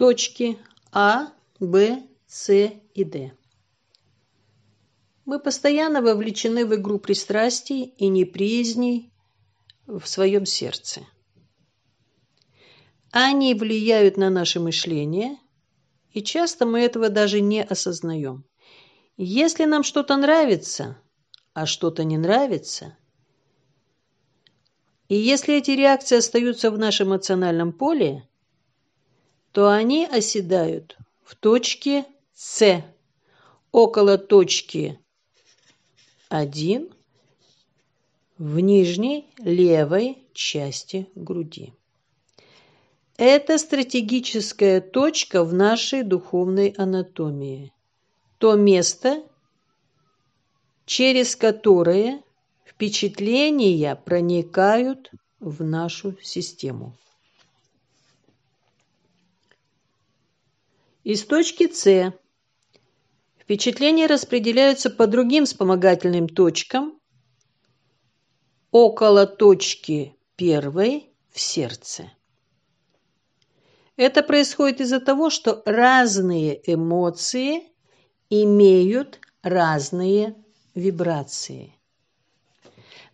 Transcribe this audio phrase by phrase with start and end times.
[0.00, 0.58] точки
[0.92, 1.26] А,
[1.58, 3.32] Б, С и Д.
[5.26, 9.12] Мы постоянно вовлечены в игру пристрастий и неприязней
[9.86, 11.02] в своем сердце.
[13.12, 15.36] Они влияют на наше мышление,
[16.12, 18.46] и часто мы этого даже не осознаем.
[19.18, 20.96] Если нам что-то нравится,
[21.52, 22.96] а что-то не нравится,
[25.08, 28.29] и если эти реакции остаются в нашем эмоциональном поле,
[29.52, 32.04] то они оседают в точке
[32.34, 32.84] С,
[33.72, 34.98] около точки
[36.28, 36.90] 1
[38.38, 41.74] в нижней левой части груди.
[43.16, 47.72] Это стратегическая точка в нашей духовной анатомии.
[48.38, 49.22] То место,
[50.86, 52.22] через которое
[52.64, 56.96] впечатления проникают в нашу систему.
[61.02, 62.12] Из точки С
[63.38, 67.00] впечатления распределяются по другим вспомогательным точкам
[68.70, 72.12] около точки первой в сердце.
[73.96, 77.62] Это происходит из-за того, что разные эмоции
[78.28, 80.36] имеют разные
[80.74, 81.74] вибрации.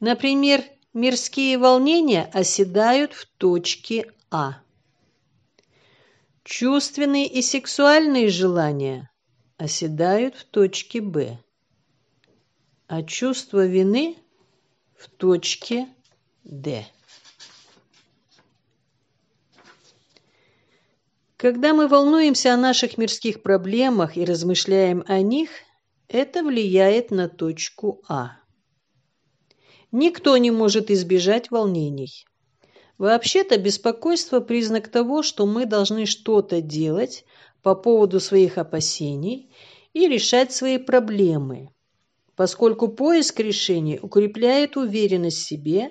[0.00, 4.63] Например, мирские волнения оседают в точке А.
[6.44, 9.10] Чувственные и сексуальные желания
[9.56, 11.38] оседают в точке Б.
[12.86, 14.18] А чувство вины
[14.94, 15.88] в точке
[16.44, 16.86] Д.
[21.38, 25.48] Когда мы волнуемся о наших мирских проблемах и размышляем о них,
[26.08, 28.36] это влияет на точку А.
[29.92, 32.26] Никто не может избежать волнений.
[32.98, 37.24] Вообще-то беспокойство– признак того, что мы должны что-то делать
[37.62, 39.50] по поводу своих опасений
[39.92, 41.70] и решать свои проблемы,
[42.36, 45.90] поскольку поиск решений укрепляет уверенность в себе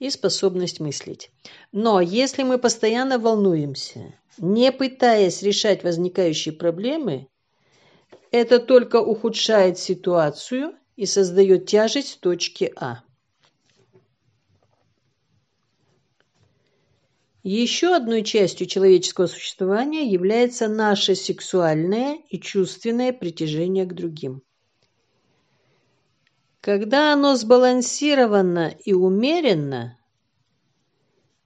[0.00, 1.30] и способность мыслить.
[1.70, 7.28] Но если мы постоянно волнуемся, не пытаясь решать возникающие проблемы,
[8.32, 13.04] это только ухудшает ситуацию и создает тяжесть в точке А.
[17.42, 24.42] Еще одной частью человеческого существования является наше сексуальное и чувственное притяжение к другим.
[26.60, 29.98] Когда оно сбалансировано и умеренно,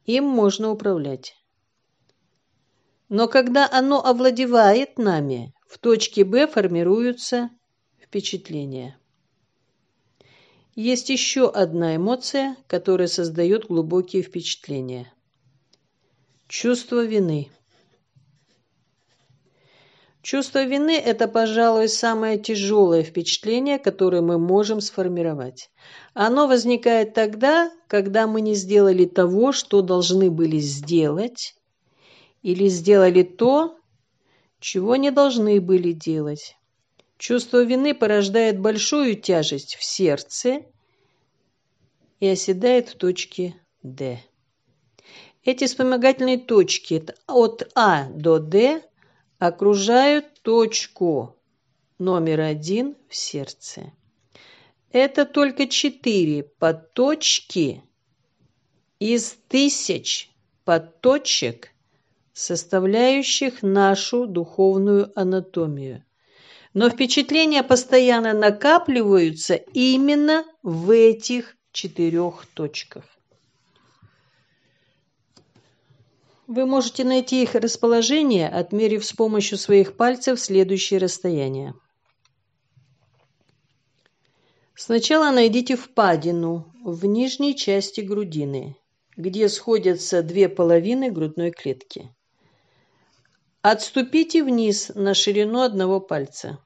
[0.04, 1.34] им можно управлять.
[3.08, 7.48] Но когда оно овладевает нами, в точке Б формируются
[7.98, 8.98] впечатления.
[10.74, 15.10] Есть еще одна эмоция, которая создает глубокие впечатления.
[16.48, 17.50] Чувство вины.
[20.22, 25.70] Чувство вины– это, пожалуй, самое тяжелое впечатление, которое мы можем сформировать.
[26.14, 31.56] Оно возникает тогда, когда мы не сделали того, что должны были сделать,
[32.42, 33.76] или сделали то,
[34.60, 36.56] чего не должны были делать.
[37.18, 40.62] Чувство вины порождает большую тяжесть в сердце
[42.20, 44.20] и оседает в точке D.
[45.46, 48.82] Эти вспомогательные точки от А до D
[49.38, 51.36] окружают точку
[52.00, 53.92] номер один в сердце.
[54.90, 57.84] Это только четыре подточки
[58.98, 60.32] из тысяч
[60.64, 61.70] подточек
[62.32, 66.04] составляющих нашу духовную анатомию.
[66.74, 73.15] Но впечатления постоянно накапливаются именно в этих четырех точках.
[76.46, 81.74] Вы можете найти их расположение, отмерив с помощью своих пальцев следующее расстояние.
[84.76, 88.76] Сначала найдите впадину в нижней части грудины,
[89.16, 92.14] где сходятся две половины грудной клетки.
[93.62, 96.60] Отступите вниз на ширину одного пальца.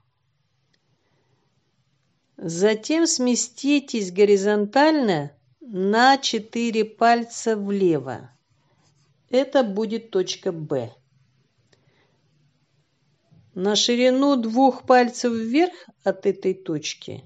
[2.36, 8.30] Затем сместитесь горизонтально на четыре пальца влево.
[9.30, 10.92] Это будет точка Б.
[13.54, 17.22] На ширину двух пальцев вверх от этой точки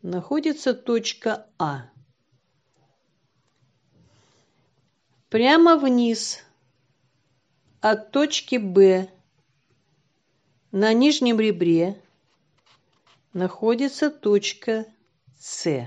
[0.00, 1.90] находится точка А.
[5.28, 6.42] Прямо вниз
[7.82, 9.10] от точки Б
[10.72, 12.02] на нижнем ребре
[13.34, 14.86] находится точка
[15.38, 15.86] С.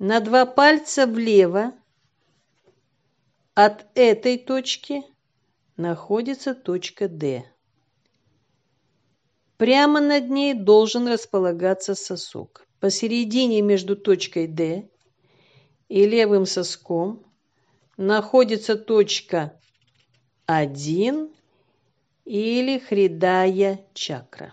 [0.00, 1.72] На два пальца влево
[3.54, 5.04] от этой точки
[5.76, 7.44] находится точка D.
[9.56, 12.66] Прямо над ней должен располагаться сосок.
[12.80, 14.90] Посередине между точкой D
[15.88, 17.24] и левым соском
[17.96, 19.58] находится точка
[20.46, 21.32] 1
[22.24, 24.52] или хридая чакра.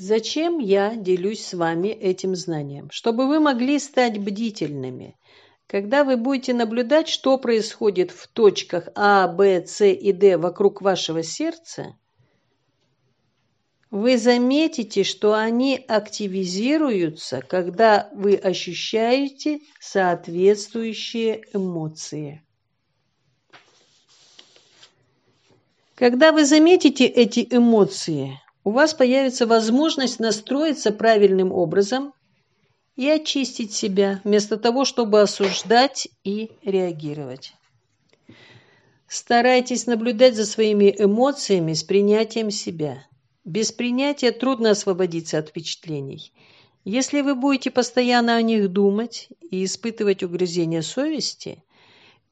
[0.00, 2.88] Зачем я делюсь с вами этим знанием?
[2.92, 5.16] Чтобы вы могли стать бдительными.
[5.66, 11.24] Когда вы будете наблюдать, что происходит в точках А, Б, С и Д вокруг вашего
[11.24, 11.96] сердца,
[13.90, 22.44] вы заметите, что они активизируются, когда вы ощущаете соответствующие эмоции.
[25.96, 32.12] Когда вы заметите эти эмоции, у вас появится возможность настроиться правильным образом
[32.96, 37.54] и очистить себя, вместо того, чтобы осуждать и реагировать.
[39.06, 43.06] Старайтесь наблюдать за своими эмоциями с принятием себя.
[43.44, 46.32] Без принятия трудно освободиться от впечатлений.
[46.84, 51.62] Если вы будете постоянно о них думать и испытывать угрызения совести,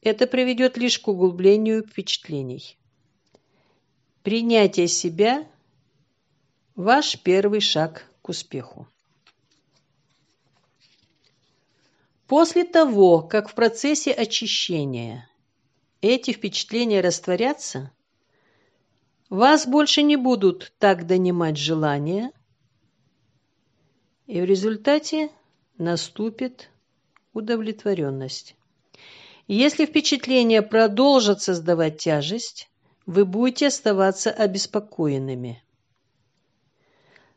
[0.02, 2.76] это приведет лишь к углублению впечатлений.
[4.22, 5.46] Принятие себя
[6.76, 8.87] Ваш первый шаг к успеху.
[12.26, 15.26] После того, как в процессе очищения
[16.02, 17.93] эти впечатления растворятся,
[19.31, 22.31] вас больше не будут так донимать желания,
[24.26, 25.31] и в результате
[25.79, 26.69] наступит
[27.32, 28.55] удовлетворенность.
[29.46, 32.69] Если впечатления продолжат создавать тяжесть,
[33.06, 35.62] вы будете оставаться обеспокоенными.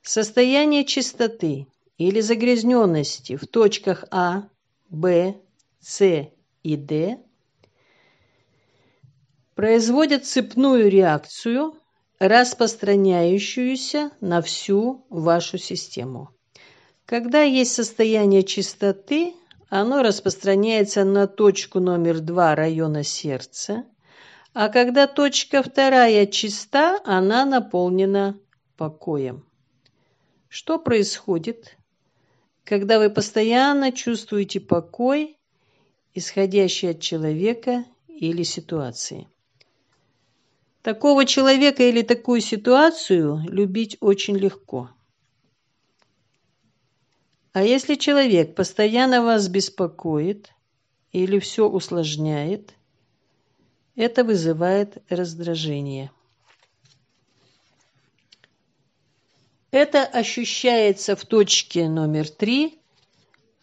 [0.02, 1.68] Состояние чистоты
[1.98, 4.48] или загрязненности в точках А,
[4.90, 5.36] Б,
[5.80, 6.30] С
[6.64, 7.20] и Д
[9.56, 11.76] производят цепную реакцию,
[12.20, 16.30] распространяющуюся на всю вашу систему.
[17.06, 19.34] Когда есть состояние чистоты,
[19.70, 23.86] оно распространяется на точку номер два района сердца,
[24.54, 28.40] а когда точка вторая чиста, она наполнена
[28.78, 29.49] покоем.
[30.50, 31.78] Что происходит,
[32.64, 35.38] когда вы постоянно чувствуете покой,
[36.16, 39.28] исходящий от человека или ситуации?
[40.82, 44.90] Такого человека или такую ситуацию любить очень легко.
[47.54, 50.52] А если человек постоянно вас беспокоит
[51.12, 52.74] или все усложняет,
[53.96, 56.12] это вызывает раздражение.
[59.72, 62.80] Это ощущается в точке номер три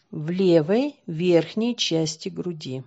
[0.09, 2.83] в левой верхней части груди.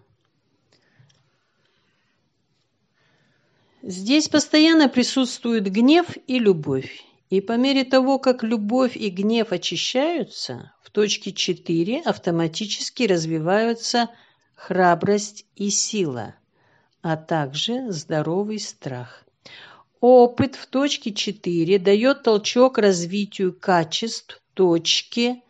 [3.83, 7.03] Здесь постоянно присутствует гнев и любовь.
[7.29, 14.11] И по мере того, как любовь и гнев очищаются, в точке 4 автоматически развиваются
[14.55, 16.35] храбрость и сила,
[17.03, 19.25] а также здоровый страх.
[20.01, 25.43] Опыт в точке 4 дает толчок развитию качеств точки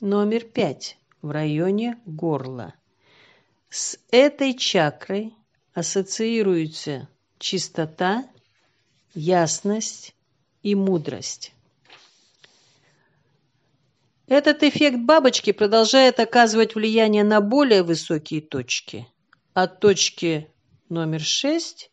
[0.00, 2.72] номер 5 в районе горла.
[3.68, 5.34] С этой чакрой
[5.74, 8.26] ассоциируются чистота,
[9.14, 10.14] ясность
[10.62, 11.52] и мудрость.
[14.26, 19.06] Этот эффект бабочки продолжает оказывать влияние на более высокие точки.
[19.52, 20.50] От точки
[20.88, 21.90] номер 6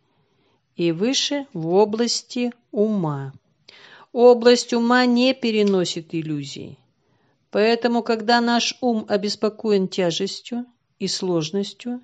[0.76, 3.34] и выше в области ума.
[4.12, 6.78] Область ума не переносит иллюзий.
[7.52, 10.66] Поэтому, когда наш ум обеспокоен тяжестью
[11.00, 12.02] и сложностью,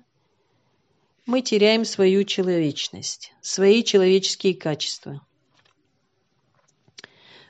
[1.26, 5.20] мы теряем свою человечность, свои человеческие качества.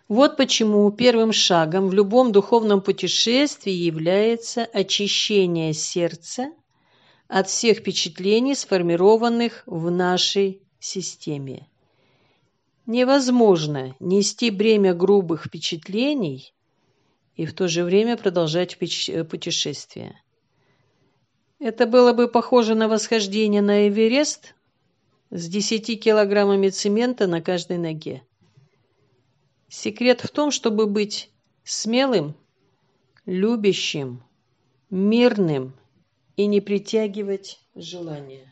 [0.09, 6.53] Вот почему первым шагом в любом духовном путешествии является очищение сердца
[7.29, 11.69] от всех впечатлений, сформированных в нашей системе.
[12.87, 16.53] Невозможно нести бремя грубых впечатлений
[17.37, 20.21] и в то же время продолжать путешествие.
[21.61, 24.55] Это было бы похоже на восхождение на Эверест
[25.31, 28.23] с 10 килограммами цемента на каждой ноге.
[29.69, 31.31] Секрет в том, чтобы быть
[31.63, 32.35] смелым,
[33.25, 34.25] любящим,
[34.91, 35.73] мирным
[36.37, 38.52] и не притягивать желания.